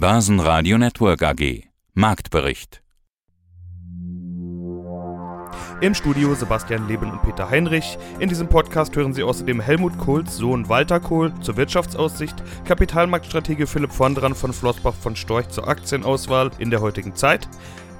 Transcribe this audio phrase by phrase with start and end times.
[0.00, 1.64] Börsenradio Network AG.
[1.92, 2.82] Marktbericht.
[5.82, 7.98] Im Studio Sebastian Leben und Peter Heinrich.
[8.18, 13.92] In diesem Podcast hören Sie außerdem Helmut Kohls Sohn Walter Kohl zur Wirtschaftsaussicht, Kapitalmarktstratege Philipp
[13.92, 17.46] Vondran von Flossbach von Storch zur Aktienauswahl in der heutigen Zeit,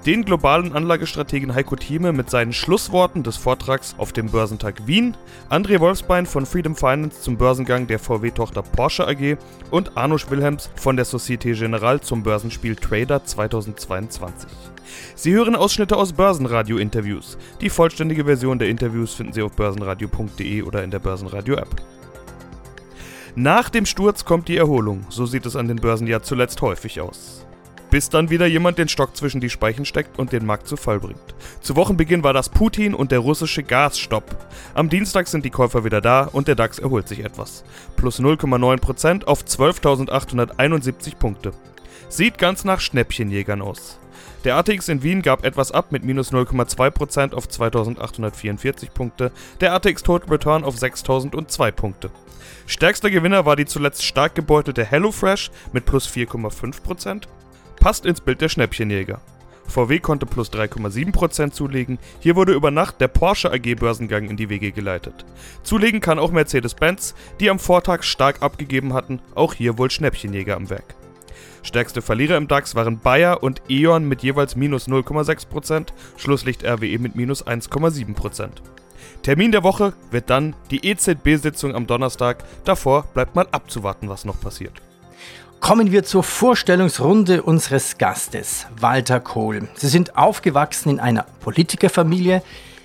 [0.07, 5.15] den globalen Anlagestrategen Heiko Thieme mit seinen Schlussworten des Vortrags auf dem Börsentag Wien,
[5.51, 9.37] André Wolfsbein von Freedom Finance zum Börsengang der VW-Tochter Porsche AG
[9.71, 14.49] und Arnusch Wilhelms von der Societe Generale zum Börsenspiel Trader 2022.
[15.15, 17.37] Sie hören Ausschnitte aus Börsenradio-Interviews.
[17.61, 21.77] Die vollständige Version der Interviews finden Sie auf börsenradio.de oder in der Börsenradio-App.
[23.37, 27.01] Nach dem Sturz kommt die Erholung, so sieht es an den Börsen ja zuletzt häufig
[27.01, 27.47] aus
[27.91, 31.01] bis dann wieder jemand den Stock zwischen die Speichen steckt und den Markt zu Fall
[31.01, 31.19] bringt.
[31.61, 34.37] Zu Wochenbeginn war das Putin und der russische Gasstopp.
[34.75, 37.65] Am Dienstag sind die Käufer wieder da und der DAX erholt sich etwas.
[37.97, 41.53] Plus 0,9% auf 12.871 Punkte.
[42.09, 43.99] Sieht ganz nach Schnäppchenjägern aus.
[44.45, 50.03] Der ATX in Wien gab etwas ab mit minus 0,2% auf 2844 Punkte, der ATX
[50.03, 52.11] Total Return auf 6002 Punkte.
[52.67, 57.25] Stärkster Gewinner war die zuletzt stark gebeutelte HelloFresh mit plus 4,5%,
[57.81, 59.21] passt ins Bild der Schnäppchenjäger.
[59.67, 64.49] VW konnte plus 3,7% zulegen, hier wurde über Nacht der Porsche AG Börsengang in die
[64.49, 65.25] Wege geleitet.
[65.63, 70.71] Zulegen kann auch Mercedes-Benz, die am Vortag stark abgegeben hatten, auch hier wohl Schnäppchenjäger am
[70.71, 70.95] Werk.
[71.63, 77.17] Stärkste Verlierer im DAX waren Bayer und E.ON mit jeweils minus 0,6%, Schlusslicht RWE mit
[77.17, 78.49] minus 1,7%.
[79.23, 84.41] Termin der Woche wird dann die EZB-Sitzung am Donnerstag, davor bleibt mal abzuwarten, was noch
[84.41, 84.73] passiert.
[85.61, 89.69] Kommen wir zur Vorstellungsrunde unseres Gastes, Walter Kohl.
[89.75, 92.43] Sie sind aufgewachsen in einer Politikerfamilie.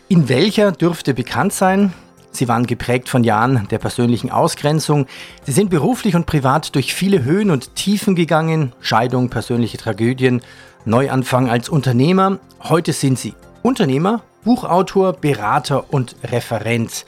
[0.09, 1.93] In welcher dürfte bekannt sein?
[2.31, 5.07] Sie waren geprägt von Jahren der persönlichen Ausgrenzung.
[5.45, 8.73] Sie sind beruflich und privat durch viele Höhen und Tiefen gegangen.
[8.81, 10.41] Scheidung, persönliche Tragödien,
[10.83, 12.39] Neuanfang als Unternehmer.
[12.61, 17.05] Heute sind Sie Unternehmer, Buchautor, Berater und Referent.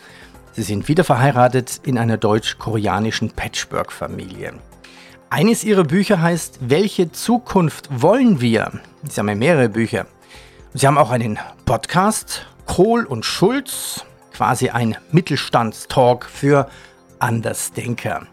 [0.53, 4.53] Sie sind wieder verheiratet in einer deutsch-koreanischen Patchwork-Familie.
[5.29, 8.71] Eines ihrer Bücher heißt Welche Zukunft wollen wir?
[9.09, 10.07] Sie haben ja mehrere Bücher.
[10.73, 16.69] Sie haben auch einen Podcast, Kohl und Schulz, quasi ein Mittelstandstalk für
[17.19, 18.25] Andersdenker.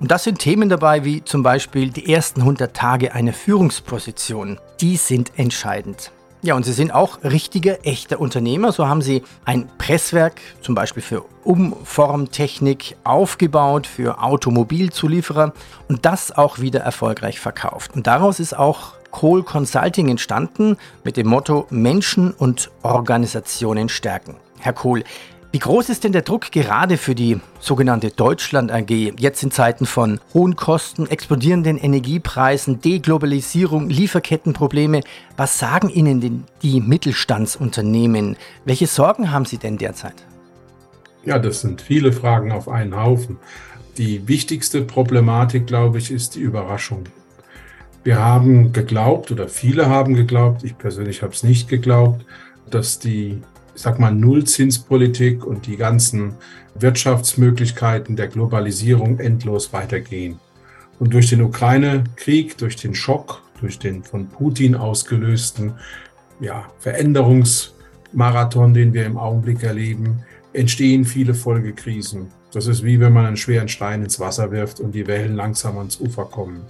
[0.00, 4.58] Und das sind Themen dabei wie zum Beispiel die ersten 100 Tage einer Führungsposition.
[4.80, 6.12] Die sind entscheidend.
[6.40, 8.70] Ja, und Sie sind auch richtige, echte Unternehmer.
[8.70, 15.52] So haben Sie ein Presswerk zum Beispiel für Umformtechnik aufgebaut, für Automobilzulieferer
[15.88, 17.96] und das auch wieder erfolgreich verkauft.
[17.96, 24.36] Und daraus ist auch Kohl Consulting entstanden mit dem Motto Menschen und Organisationen stärken.
[24.60, 25.02] Herr Kohl,
[25.50, 29.86] wie groß ist denn der Druck gerade für die sogenannte Deutschland AG jetzt in Zeiten
[29.86, 35.00] von hohen Kosten, explodierenden Energiepreisen, Deglobalisierung, Lieferkettenprobleme?
[35.38, 38.36] Was sagen Ihnen denn die Mittelstandsunternehmen?
[38.66, 40.26] Welche Sorgen haben Sie denn derzeit?
[41.24, 43.38] Ja, das sind viele Fragen auf einen Haufen.
[43.96, 47.04] Die wichtigste Problematik, glaube ich, ist die Überraschung.
[48.04, 52.24] Wir haben geglaubt oder viele haben geglaubt, ich persönlich habe es nicht geglaubt,
[52.70, 53.42] dass die
[53.78, 56.34] ich sag mal, Nullzinspolitik und die ganzen
[56.74, 60.40] Wirtschaftsmöglichkeiten der Globalisierung endlos weitergehen.
[60.98, 65.74] Und durch den Ukraine-Krieg, durch den Schock, durch den von Putin ausgelösten
[66.40, 72.32] ja, Veränderungsmarathon, den wir im Augenblick erleben, entstehen viele Folgekrisen.
[72.52, 75.78] Das ist wie wenn man einen schweren Stein ins Wasser wirft und die Wellen langsam
[75.78, 76.62] ans Ufer kommen.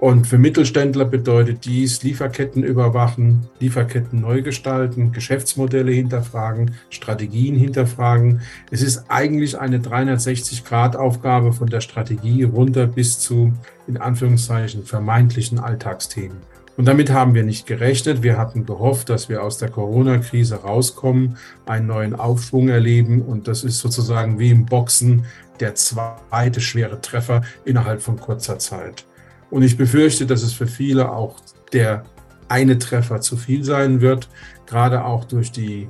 [0.00, 8.40] Und für Mittelständler bedeutet dies Lieferketten überwachen, Lieferketten neu gestalten, Geschäftsmodelle hinterfragen, Strategien hinterfragen.
[8.70, 13.52] Es ist eigentlich eine 360-Grad-Aufgabe von der Strategie runter bis zu,
[13.86, 16.38] in Anführungszeichen, vermeintlichen Alltagsthemen.
[16.78, 18.22] Und damit haben wir nicht gerechnet.
[18.22, 23.20] Wir hatten gehofft, dass wir aus der Corona-Krise rauskommen, einen neuen Aufschwung erleben.
[23.20, 25.26] Und das ist sozusagen wie im Boxen
[25.60, 29.04] der zweite schwere Treffer innerhalb von kurzer Zeit.
[29.50, 31.40] Und ich befürchte, dass es für viele auch
[31.72, 32.04] der
[32.48, 34.28] eine Treffer zu viel sein wird,
[34.66, 35.88] gerade auch durch die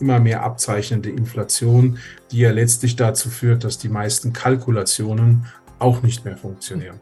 [0.00, 1.98] immer mehr abzeichnende Inflation,
[2.30, 5.46] die ja letztlich dazu führt, dass die meisten Kalkulationen
[5.78, 7.00] auch nicht mehr funktionieren.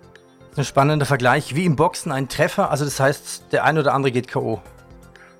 [0.57, 4.11] Ein spannender Vergleich, wie im Boxen ein Treffer, also das heißt, der eine oder andere
[4.11, 4.61] geht KO.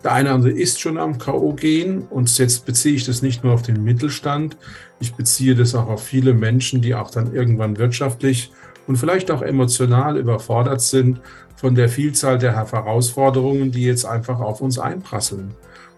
[0.05, 1.55] Der eine oder andere ist schon am K.O.
[1.55, 4.57] gehen und jetzt beziehe ich das nicht nur auf den Mittelstand,
[5.01, 8.53] ich beziehe das auch auf viele Menschen, die auch dann irgendwann wirtschaftlich
[8.89, 11.21] und vielleicht auch emotional überfordert sind
[11.55, 15.55] von der Vielzahl der Herausforderungen, die jetzt einfach auf uns einprasseln.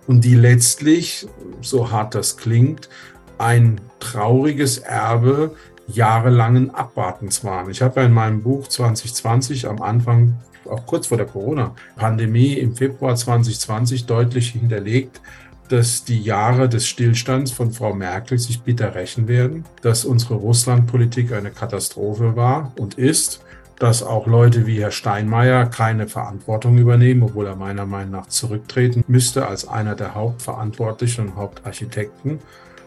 [0.06, 1.28] Und die letztlich,
[1.62, 2.88] so hart das klingt,
[3.38, 5.54] ein trauriges Erbe
[5.86, 7.70] jahrelangen Abwartens waren.
[7.70, 10.38] Ich habe ja in meinem Buch 2020 am Anfang,
[10.68, 15.20] auch kurz vor der Corona-Pandemie im Februar 2020 deutlich hinterlegt,
[15.70, 21.32] dass die Jahre des Stillstands von Frau Merkel sich bitter rächen werden, dass unsere Russlandpolitik
[21.32, 23.40] eine Katastrophe war und ist,
[23.78, 29.04] dass auch Leute wie Herr Steinmeier keine Verantwortung übernehmen, obwohl er meiner Meinung nach zurücktreten
[29.06, 32.40] müsste als einer der Hauptverantwortlichen und Hauptarchitekten.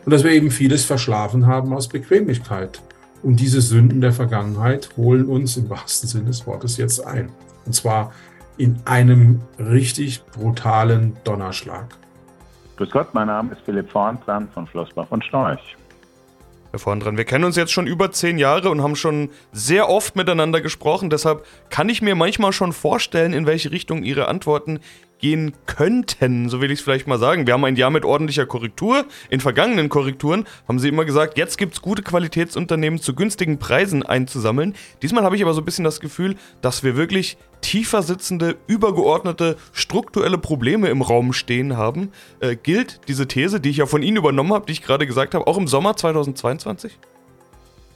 [0.06, 2.82] Und dass wir eben vieles verschlafen haben aus Bequemlichkeit.
[3.24, 7.30] Und diese Sünden der Vergangenheit holen uns im wahrsten Sinne des Wortes jetzt ein.
[7.66, 8.12] Und zwar
[8.58, 12.03] in einem richtig brutalen Donnerschlag.
[12.78, 15.78] Grüß Gott, mein Name ist Philipp Vorntran von Flossbach und Storch.
[16.72, 20.16] Herr Vorndran, wir kennen uns jetzt schon über zehn Jahre und haben schon sehr oft
[20.16, 21.12] miteinander gesprochen.
[21.12, 24.80] Deshalb kann ich mir manchmal schon vorstellen, in welche Richtung Ihre Antworten
[25.24, 27.48] gehen könnten, so will ich es vielleicht mal sagen.
[27.48, 29.06] Wir haben ein Jahr mit ordentlicher Korrektur.
[29.30, 34.04] In vergangenen Korrekturen haben sie immer gesagt, jetzt gibt es gute Qualitätsunternehmen zu günstigen Preisen
[34.04, 34.76] einzusammeln.
[35.02, 39.56] Diesmal habe ich aber so ein bisschen das Gefühl, dass wir wirklich tiefer sitzende, übergeordnete,
[39.72, 42.12] strukturelle Probleme im Raum stehen haben.
[42.42, 45.36] Äh, gilt diese These, die ich ja von Ihnen übernommen habe, die ich gerade gesagt
[45.36, 47.00] habe, auch im Sommer 2022?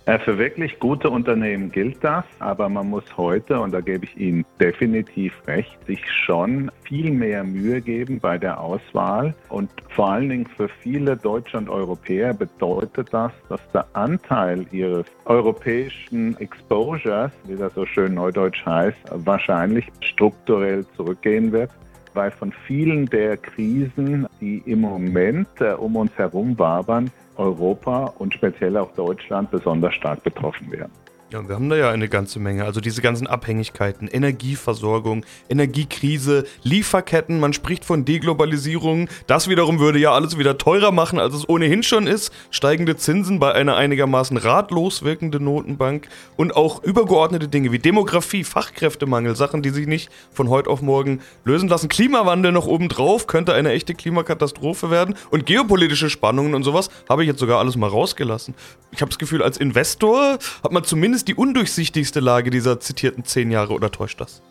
[0.08, 4.16] Äh, für wirklich gute Unternehmen gilt das, aber man muss heute, und da gebe ich
[4.16, 9.36] Ihnen definitiv recht, sich schon viel mehr Mühe geben bei der Auswahl.
[9.50, 15.08] Und vor allen Dingen für viele Deutsche und Europäer bedeutet das, dass der Anteil ihres
[15.26, 21.72] europäischen Exposures, wie das so schön neudeutsch heißt, wahrscheinlich strukturell zurückgehen wird
[22.14, 28.34] weil von vielen der Krisen, die im Moment äh, um uns herum wabern, Europa und
[28.34, 30.92] speziell auch Deutschland besonders stark betroffen werden.
[31.30, 32.64] Ja, wir haben da ja eine ganze Menge.
[32.64, 39.10] Also diese ganzen Abhängigkeiten, Energieversorgung, Energiekrise, Lieferketten, man spricht von Deglobalisierung.
[39.28, 42.32] Das wiederum würde ja alles wieder teurer machen, als es ohnehin schon ist.
[42.50, 46.08] Steigende Zinsen bei einer einigermaßen ratlos wirkenden Notenbank
[46.38, 51.20] und auch übergeordnete Dinge wie Demografie, Fachkräftemangel, Sachen, die sich nicht von heute auf morgen
[51.44, 51.90] lösen lassen.
[51.90, 55.16] Klimawandel noch obendrauf könnte eine echte Klimakatastrophe werden.
[55.30, 58.56] Und geopolitische Spannungen und sowas habe ich jetzt sogar alles mal rausgelassen.
[58.92, 63.24] Ich habe das Gefühl, als Investor hat man zumindest zumindest die undurchsichtigste Lage dieser zitierten
[63.24, 64.42] zehn Jahre oder täuscht das?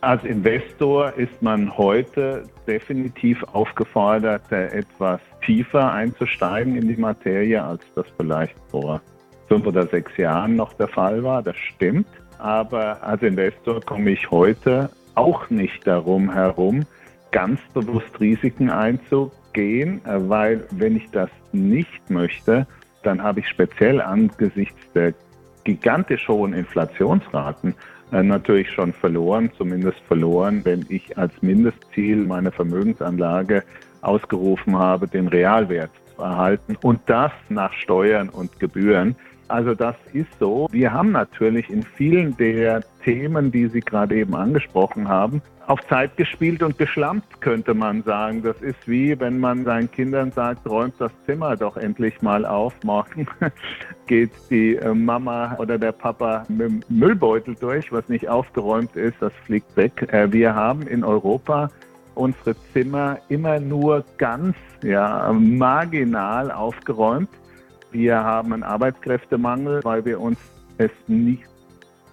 [0.00, 8.06] Als Investor ist man heute definitiv aufgefordert, etwas tiefer einzusteigen in die Materie, als das
[8.16, 9.00] vielleicht vor
[9.48, 11.42] fünf oder sechs Jahren noch der Fall war.
[11.42, 12.08] Das stimmt.
[12.38, 16.84] Aber als Investor komme ich heute auch nicht darum herum,
[17.30, 22.66] ganz bewusst Risiken einzugehen, weil wenn ich das nicht möchte,
[23.04, 25.12] dann habe ich speziell angesichts der
[25.64, 27.74] gigantisch hohen Inflationsraten
[28.12, 33.62] äh, natürlich schon verloren, zumindest verloren, wenn ich als Mindestziel meine Vermögensanlage
[34.02, 39.16] ausgerufen habe, den Realwert zu erhalten und das nach Steuern und Gebühren.
[39.48, 40.68] Also das ist so.
[40.70, 46.16] Wir haben natürlich in vielen der Themen, die Sie gerade eben angesprochen haben, auf Zeit
[46.16, 48.42] gespielt und geschlampt, könnte man sagen.
[48.42, 52.74] Das ist wie, wenn man seinen Kindern sagt, räumt das Zimmer doch endlich mal auf.
[52.84, 53.26] Morgen
[54.06, 59.16] geht die äh, Mama oder der Papa mit dem Müllbeutel durch, was nicht aufgeräumt ist,
[59.20, 60.08] das fliegt weg.
[60.12, 61.68] Äh, wir haben in Europa
[62.14, 67.30] unsere Zimmer immer nur ganz ja, marginal aufgeräumt.
[67.90, 70.38] Wir haben einen Arbeitskräftemangel, weil wir uns
[70.78, 71.51] es nicht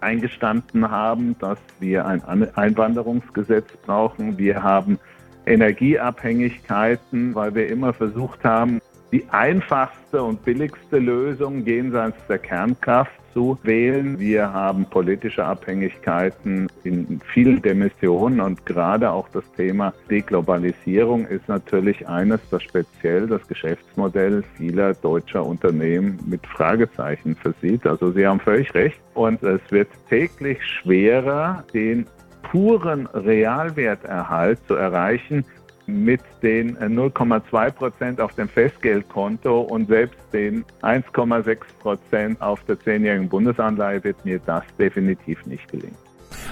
[0.02, 2.22] eingestanden haben, dass wir ein
[2.56, 4.38] Einwanderungsgesetz brauchen.
[4.38, 5.00] Wir haben
[5.46, 13.58] Energieabhängigkeiten, weil wir immer versucht haben, die einfachste und billigste Lösung jenseits der Kernkraft zu
[13.64, 14.20] wählen.
[14.20, 22.08] Wir haben politische Abhängigkeiten in vielen Dimensionen und gerade auch das Thema Deglobalisierung ist natürlich
[22.08, 27.86] eines, das speziell das Geschäftsmodell vieler deutscher Unternehmen mit Fragezeichen versieht.
[27.86, 32.06] Also Sie haben völlig recht und es wird täglich schwerer, den
[32.52, 35.46] puren Realwerterhalt zu erreichen,
[35.90, 42.80] mit den 0,2 äh, Prozent auf dem Festgeldkonto und selbst den 1,6 Prozent auf der
[42.80, 45.98] zehnjährigen Bundesanleihe wird mir das definitiv nicht gelingen.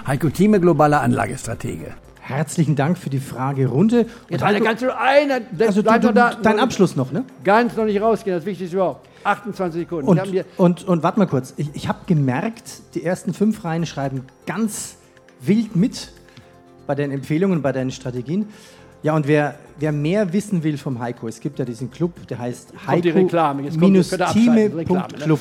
[0.06, 1.94] Heiko Thieme, globaler Anlagestratege.
[2.20, 4.06] Herzlichen Dank für die Fragerunde.
[4.30, 7.24] Jetzt eine ganz eine, also du, du, da, dein Abschluss noch, ne?
[7.46, 9.08] Ganz noch nicht rausgehen, das Wichtigste überhaupt.
[9.24, 10.10] 28 Sekunden.
[10.10, 14.24] Und, und, und warte mal kurz, ich, ich habe gemerkt, die ersten fünf Reihen schreiben
[14.46, 14.98] ganz
[15.40, 16.12] wild mit
[16.86, 18.48] bei deinen Empfehlungen, bei deinen Strategien.
[19.04, 22.40] Ja, und wer, wer mehr wissen will vom Heiko, es gibt ja diesen Club, der
[22.40, 25.40] heißt heiko-time.club.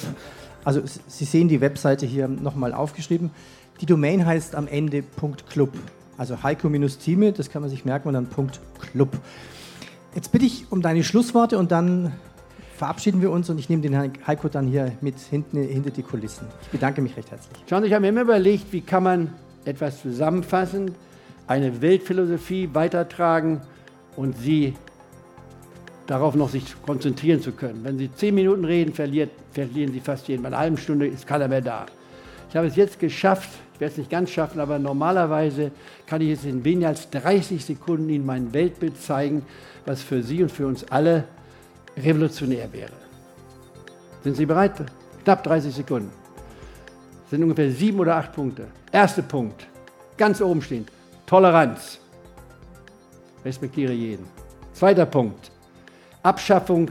[0.64, 3.30] Also Sie sehen die Webseite hier nochmal aufgeschrieben.
[3.80, 5.02] Die Domain heißt am Ende
[5.48, 5.72] .club.
[6.18, 8.28] Also heiko-time, das kann man sich merken und dann
[8.92, 9.16] .club.
[10.14, 12.12] Jetzt bitte ich um deine Schlussworte und dann
[12.76, 16.46] verabschieden wir uns und ich nehme den Heiko dann hier mit hinten hinter die Kulissen.
[16.62, 17.58] Ich bedanke mich recht herzlich.
[17.68, 19.32] Schauen Sie, ich habe mir immer überlegt, wie kann man
[19.64, 20.94] etwas zusammenfassen,
[21.46, 23.60] eine Weltphilosophie weitertragen
[24.16, 24.74] und sie
[26.06, 27.84] darauf noch sich konzentrieren zu können.
[27.84, 30.42] Wenn Sie zehn Minuten reden, verliert, verlieren Sie fast jeden.
[30.42, 31.86] Bei einer halben Stunde ist keiner mehr da.
[32.48, 35.72] Ich habe es jetzt geschafft, ich werde es nicht ganz schaffen, aber normalerweise
[36.06, 39.42] kann ich jetzt in weniger als 30 Sekunden Ihnen mein Weltbild zeigen,
[39.84, 41.24] was für Sie und für uns alle
[41.96, 42.92] revolutionär wäre.
[44.22, 44.72] Sind Sie bereit?
[45.24, 46.10] Knapp 30 Sekunden.
[47.22, 48.68] Das sind ungefähr sieben oder acht Punkte.
[48.92, 49.66] Erster Punkt,
[50.16, 50.86] ganz oben stehen,
[51.26, 51.98] Toleranz.
[53.44, 54.26] Respektiere jeden.
[54.72, 55.50] Zweiter Punkt,
[56.22, 56.90] Abschaffung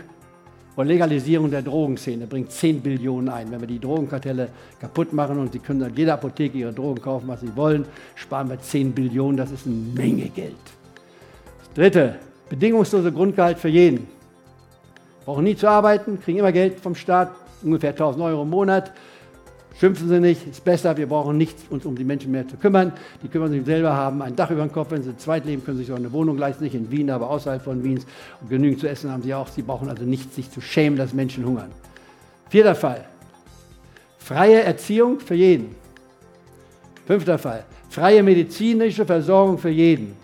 [0.75, 3.50] und Legalisierung der Drogenszene bringt 10 Billionen ein.
[3.51, 4.50] Wenn wir die Drogenkartelle
[4.80, 8.50] kaputt machen und sie können an jeder Apotheke ihre Drogen kaufen, was sie wollen, sparen
[8.50, 9.38] wir 10 Billionen.
[9.38, 10.56] Das ist eine Menge Geld.
[11.60, 12.15] Das dritte,
[12.50, 14.08] bedingungslose Grundgehalt für jeden.
[15.24, 17.32] Brauchen nie zu arbeiten, kriegen immer Geld vom Staat,
[17.63, 18.92] ungefähr 1000 Euro im Monat.
[19.79, 22.94] Schimpfen Sie nicht, ist besser, wir brauchen nichts, uns um die Menschen mehr zu kümmern.
[23.22, 25.77] Die kümmern sich selber, haben ein Dach über dem Kopf, wenn sie zweit leben, können
[25.77, 28.05] sich auch eine Wohnung leisten, nicht in Wien, aber außerhalb von Wiens.
[28.39, 29.50] Und genügend zu essen haben sie auch.
[29.50, 31.72] Sie brauchen also nichts, sich zu schämen, dass Menschen hungern.
[32.50, 33.03] Vierter Fall.
[34.17, 35.75] Freie Erziehung für jeden.
[37.05, 37.65] Fünfter Fall.
[37.89, 40.15] Freie medizinische Versorgung für jeden.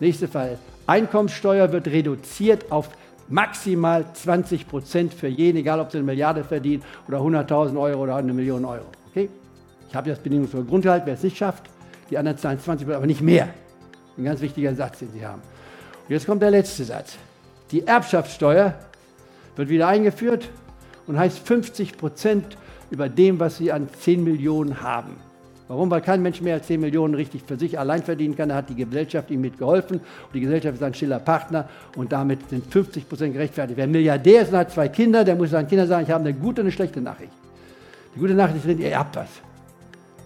[0.00, 0.58] Nächster Fall.
[0.86, 2.88] Einkommenssteuer wird reduziert auf
[3.32, 8.16] maximal 20 Prozent für jeden, egal ob sie eine Milliarde verdienen oder 100.000 Euro oder
[8.16, 8.86] eine Million Euro.
[9.10, 9.28] Okay?
[9.88, 11.64] Ich habe das bedingungslose Grundgehalt, wer es nicht schafft,
[12.10, 13.48] die anderen zahlen 20 Prozent, aber nicht mehr.
[14.16, 15.40] Ein ganz wichtiger Satz, den Sie haben.
[16.06, 17.16] Und jetzt kommt der letzte Satz.
[17.70, 18.74] Die Erbschaftssteuer
[19.56, 20.50] wird wieder eingeführt
[21.06, 22.58] und heißt 50 Prozent
[22.90, 25.16] über dem, was Sie an 10 Millionen haben.
[25.72, 25.90] Warum?
[25.90, 28.50] Weil kein Mensch mehr als 10 Millionen richtig für sich allein verdienen kann.
[28.50, 32.46] Da hat die Gesellschaft ihm mitgeholfen und die Gesellschaft ist ein stiller Partner und damit
[32.50, 33.78] sind 50 Prozent gerechtfertigt.
[33.78, 36.34] Wer Milliardär ist und hat zwei Kinder, der muss seinen Kindern sagen, ich habe eine
[36.34, 37.32] gute und eine schlechte Nachricht.
[38.14, 39.28] Die gute Nachricht ist, ihr erbt was.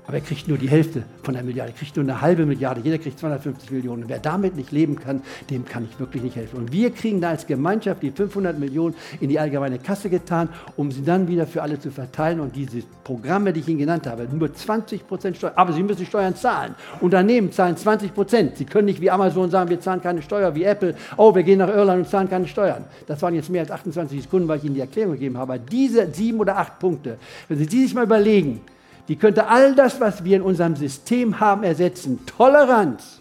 [0.06, 2.80] Aber er kriegt nur die Hälfte von der Milliarde, er kriegt nur eine halbe Milliarde,
[2.82, 4.04] jeder kriegt 250 Millionen.
[4.04, 6.58] Und wer damit nicht leben kann, dem kann ich wirklich nicht helfen.
[6.58, 10.92] Und wir kriegen da als Gemeinschaft die 500 Millionen in die allgemeine Kasse getan, um
[10.92, 12.38] sie dann wieder für alle zu verteilen.
[12.38, 16.06] Und diese Programme, die ich Ihnen genannt habe, nur 20 Prozent Steuern, aber Sie müssen
[16.06, 16.76] Steuern zahlen.
[17.00, 18.56] Unternehmen zahlen 20 Prozent.
[18.56, 21.58] Sie können nicht wie Amazon sagen, wir zahlen keine Steuer, wie Apple, oh, wir gehen
[21.58, 22.84] nach Irland und zahlen keine Steuern.
[23.08, 25.54] Das waren jetzt mehr als 28 Sekunden, weil ich Ihnen die Erklärung gegeben habe.
[25.54, 28.60] Aber diese sieben oder acht Punkte, wenn Sie die sich mal überlegen,
[29.08, 32.24] die könnte all das, was wir in unserem System haben, ersetzen.
[32.26, 33.20] Toleranz,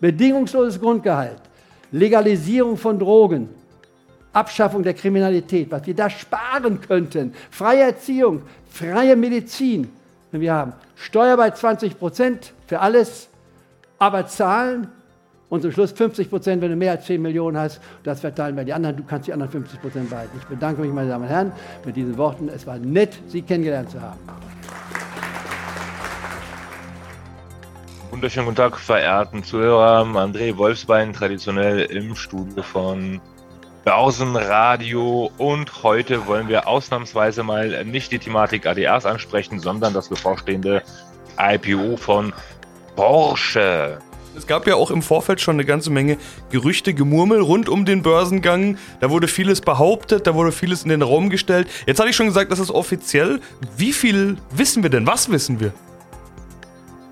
[0.00, 1.40] bedingungsloses Grundgehalt,
[1.92, 3.48] Legalisierung von Drogen,
[4.32, 9.90] Abschaffung der Kriminalität, was wir da sparen könnten, freie Erziehung, freie Medizin.
[10.32, 13.28] Wir haben Steuer bei 20 Prozent für alles,
[13.98, 14.88] aber Zahlen
[15.50, 17.78] und zum Schluss 50 Prozent, wenn du mehr als 10 Millionen hast.
[18.04, 18.96] Das verteilen wir die anderen.
[18.96, 20.34] Du kannst die anderen 50 Prozent behalten.
[20.40, 21.52] Ich bedanke mich, meine Damen und Herren,
[21.84, 22.48] mit diesen Worten.
[22.48, 24.18] Es war nett, Sie kennengelernt zu haben.
[28.12, 30.04] Wunderschönen guten Tag, verehrten Zuhörer.
[30.04, 33.22] André Wolfsbein, traditionell im Studio von
[33.86, 35.30] Börsenradio.
[35.38, 40.82] Und heute wollen wir ausnahmsweise mal nicht die Thematik ADRs ansprechen, sondern das bevorstehende
[41.40, 42.34] IPO von
[42.96, 43.98] Porsche.
[44.36, 46.18] Es gab ja auch im Vorfeld schon eine ganze Menge
[46.50, 48.76] Gerüchte, Gemurmel rund um den Börsengang.
[49.00, 51.66] Da wurde vieles behauptet, da wurde vieles in den Raum gestellt.
[51.86, 53.40] Jetzt hatte ich schon gesagt, das ist offiziell.
[53.78, 55.06] Wie viel wissen wir denn?
[55.06, 55.72] Was wissen wir?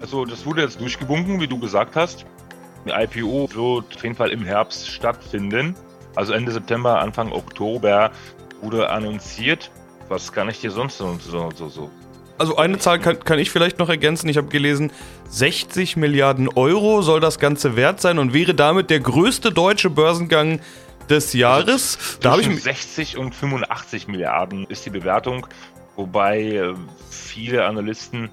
[0.01, 2.25] Also das wurde jetzt durchgewunken, wie du gesagt hast.
[2.87, 5.75] Die IPO wird auf jeden Fall im Herbst stattfinden.
[6.15, 8.11] Also Ende September, Anfang Oktober
[8.63, 9.71] wurde annonciert.
[10.09, 11.91] Was kann ich dir sonst so, so, so
[12.41, 14.29] also eine Zahl kann, kann, ich vielleicht noch ergänzen.
[14.31, 14.93] Ich habe gelesen,
[15.29, 20.61] 60 Milliarden Euro soll das Ganze wert sein und wäre damit der größte deutsche Börsengang
[21.11, 21.99] des Jahres.
[21.99, 25.47] Also da habe ich 60 und 85 Milliarden ist die Bewertung,
[25.97, 26.75] wobei äh,
[27.11, 28.31] viele Analysten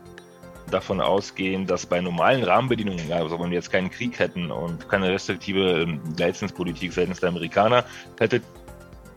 [0.71, 5.09] davon ausgehen, dass bei normalen Rahmenbedingungen, also wenn wir jetzt keinen Krieg hätten und keine
[5.09, 7.85] restriktive ähm, Leistungspolitik seitens der Amerikaner,
[8.19, 8.41] hätte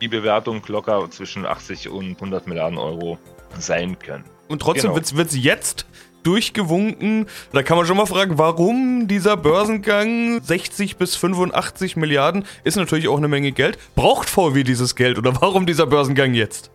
[0.01, 3.19] die Bewertung locker zwischen 80 und 100 Milliarden Euro
[3.59, 4.25] sein können.
[4.49, 5.05] Und trotzdem genau.
[5.15, 5.87] wird es jetzt
[6.23, 7.27] durchgewunken.
[7.53, 13.09] Da kann man schon mal fragen, warum dieser Börsengang 60 bis 85 Milliarden ist natürlich
[13.09, 13.79] auch eine Menge Geld.
[13.95, 16.71] Braucht VW dieses Geld oder warum dieser Börsengang jetzt?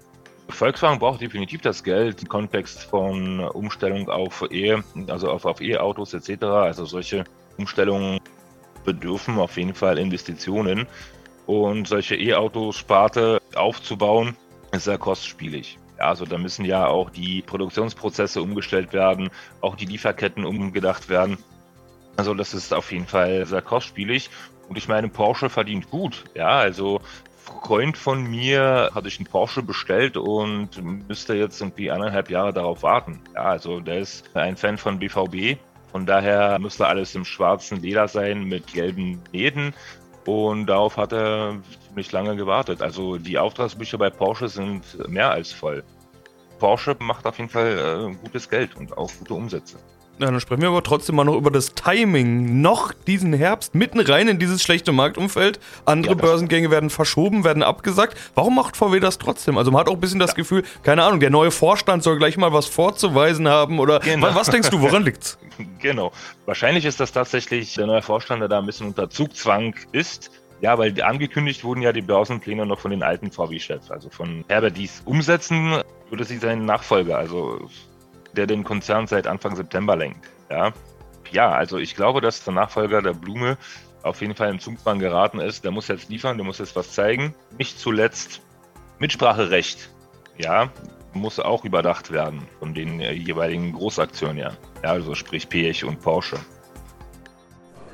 [0.49, 6.13] Volkswagen braucht definitiv das Geld im Kontext von Umstellung auf E, also auf, auf E-Autos
[6.13, 6.43] etc.
[6.43, 7.23] Also solche
[7.57, 8.19] Umstellungen
[8.83, 10.87] bedürfen auf jeden Fall Investitionen.
[11.45, 14.35] Und solche E-Autos-Sparte aufzubauen,
[14.71, 15.77] ist sehr kostspielig.
[15.97, 19.29] Also da müssen ja auch die Produktionsprozesse umgestellt werden,
[19.61, 21.37] auch die Lieferketten umgedacht werden.
[22.17, 24.29] Also das ist auf jeden Fall sehr kostspielig.
[24.67, 26.23] Und ich meine, Porsche verdient gut.
[26.33, 27.01] Ja, also
[27.45, 32.81] Freund von mir hatte ich einen Porsche bestellt und müsste jetzt irgendwie eineinhalb Jahre darauf
[32.81, 33.21] warten.
[33.35, 35.59] Ja, also der ist ein Fan von BVB.
[35.91, 39.75] Von daher müsste alles im schwarzen Leder sein mit gelben Nähten.
[40.25, 41.61] Und darauf hat er
[41.95, 42.81] nicht lange gewartet.
[42.81, 45.83] Also die Auftragsbücher bei Porsche sind mehr als voll.
[46.57, 49.77] Porsche macht auf jeden Fall äh, gutes Geld und auch gute Umsätze.
[50.17, 52.61] Ja, dann sprechen wir aber trotzdem mal noch über das Timing.
[52.61, 55.59] Noch diesen Herbst mitten rein in dieses schlechte Marktumfeld.
[55.83, 58.17] Andere Ja, Börsengänge werden verschoben, werden abgesagt.
[58.33, 59.57] Warum macht VW das trotzdem?
[59.57, 62.37] Also man hat auch ein bisschen das Gefühl, keine Ahnung, der neue Vorstand soll gleich
[62.37, 64.27] mal was vorzuweisen haben oder Genau.
[64.27, 65.37] was, was denkst du, woran liegt's?
[65.79, 66.13] Genau.
[66.45, 70.31] Wahrscheinlich ist das tatsächlich der neue Vorstand, der da ein bisschen unter Zugzwang ist.
[70.61, 74.77] Ja, weil angekündigt wurden ja die Börsenpläne noch von den alten VW-Chefs, also von Herbert
[74.77, 75.01] Dies.
[75.03, 77.67] Umsetzen würde sie seinen Nachfolger, also
[78.37, 80.29] der den Konzern seit Anfang September lenkt.
[80.49, 80.73] Ja,
[81.31, 83.57] ja also ich glaube, dass der Nachfolger der Blume
[84.03, 85.63] auf jeden Fall im Zugzwang geraten ist.
[85.63, 87.33] Der muss jetzt liefern, der muss jetzt was zeigen.
[87.57, 88.41] Nicht zuletzt
[88.99, 89.89] Mitspracherecht.
[90.37, 90.69] Ja,
[91.13, 94.57] muss auch überdacht werden von den äh, jeweiligen Großaktionären.
[94.83, 96.37] Ja, also sprich Pech und Porsche.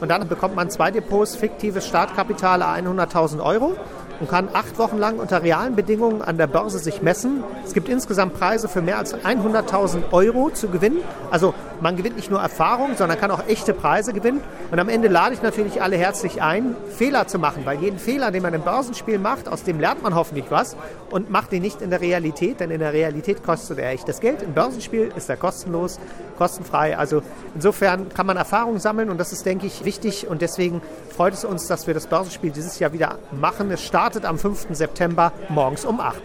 [0.00, 3.76] und dann bekommt man zwei Depots, fiktives Startkapital 100.000 Euro
[4.20, 7.42] und kann acht Wochen lang unter realen Bedingungen an der Börse sich messen.
[7.64, 10.98] Es gibt insgesamt Preise für mehr als 100.000 Euro zu gewinnen.
[11.30, 14.40] Also man gewinnt nicht nur Erfahrung, sondern kann auch echte Preise gewinnen.
[14.70, 18.30] Und am Ende lade ich natürlich alle herzlich ein, Fehler zu machen, weil jeden Fehler,
[18.30, 20.76] den man im Börsenspiel macht, aus dem lernt man hoffentlich was
[21.10, 24.42] und macht den nicht in der Realität, denn in der Realität kostet er echtes Geld.
[24.42, 25.98] Im Börsenspiel ist er kostenlos,
[26.36, 26.98] kostenfrei.
[26.98, 27.22] Also
[27.54, 30.82] insofern kann man Erfahrung sammeln und das ist, denke ich, wichtig und deswegen
[31.16, 33.70] freut es uns, dass wir das Börsenspiel dieses Jahr wieder machen.
[33.70, 34.68] Es startet am 5.
[34.70, 36.20] September morgens um 8.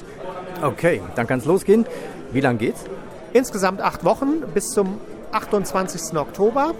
[0.61, 1.85] Okay, dann kann es losgehen.
[2.31, 2.83] Wie lange geht's?
[3.33, 4.99] Insgesamt acht Wochen bis zum
[5.31, 6.17] 28.
[6.17, 6.73] Oktober.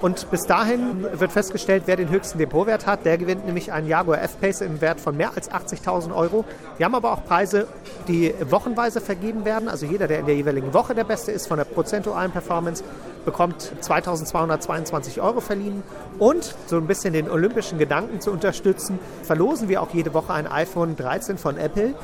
[0.00, 3.04] Und bis dahin wird festgestellt, wer den höchsten Depotwert hat.
[3.04, 6.46] Der gewinnt nämlich einen Jaguar F-Pace im Wert von mehr als 80.000 Euro.
[6.78, 7.66] Wir haben aber auch Preise,
[8.08, 9.68] die wochenweise vergeben werden.
[9.68, 12.82] Also jeder, der in der jeweiligen Woche der Beste ist von der prozentualen Performance,
[13.24, 15.82] bekommt 2.222 Euro verliehen.
[16.18, 20.46] Und so ein bisschen den olympischen Gedanken zu unterstützen, verlosen wir auch jede Woche ein
[20.46, 21.94] iPhone 13 von Apple.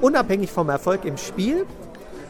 [0.00, 1.66] Unabhängig vom Erfolg im Spiel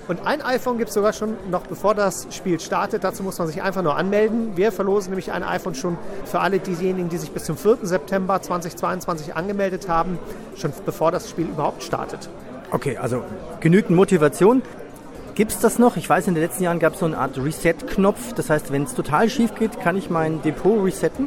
[0.07, 3.05] und ein iPhone gibt es sogar schon noch bevor das Spiel startet.
[3.05, 4.55] Dazu muss man sich einfach nur anmelden.
[4.55, 7.79] Wir verlosen nämlich ein iPhone schon für alle diejenigen, die sich bis zum 4.
[7.83, 10.19] September 2022 angemeldet haben,
[10.57, 12.29] schon bevor das Spiel überhaupt startet.
[12.71, 13.23] Okay, also
[13.61, 14.63] genügend Motivation.
[15.35, 15.97] Gibt es das noch?
[15.97, 18.35] Ich weiß, in den letzten Jahren gab es so eine Art Reset-Knopf.
[18.35, 21.27] Das heißt, wenn es total schief geht, kann ich mein Depot resetten.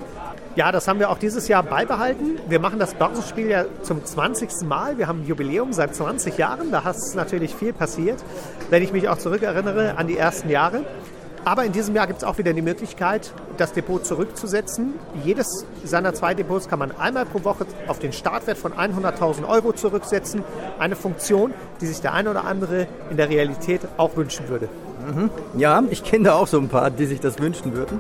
[0.56, 2.40] Ja, das haben wir auch dieses Jahr beibehalten.
[2.48, 4.66] Wir machen das Börsenspiel ja zum 20.
[4.66, 4.98] Mal.
[4.98, 6.72] Wir haben ein Jubiläum seit 20 Jahren.
[6.72, 8.24] Da ist natürlich viel passiert,
[8.70, 10.86] wenn ich mich auch zurückerinnere an die ersten Jahre.
[11.46, 14.94] Aber in diesem Jahr gibt es auch wieder die Möglichkeit, das Depot zurückzusetzen.
[15.24, 19.74] Jedes seiner zwei Depots kann man einmal pro Woche auf den Startwert von 100.000 Euro
[19.74, 20.44] zurücksetzen.
[20.80, 24.70] Eine Funktion, die sich der eine oder andere in der Realität auch wünschen würde.
[25.58, 28.00] Ja, ich kenne da auch so ein paar, die sich das wünschen würden.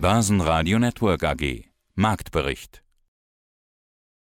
[0.00, 1.64] Börsenradio Network AG.
[1.96, 2.85] Marktbericht.